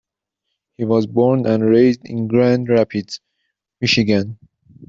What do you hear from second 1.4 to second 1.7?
and